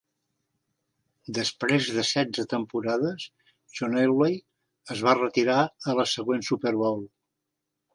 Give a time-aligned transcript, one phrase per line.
[1.39, 3.29] Després de setze temporades,
[3.77, 4.43] John Elway
[4.97, 5.63] es va retirar
[5.95, 7.11] a la següent Super Bowl.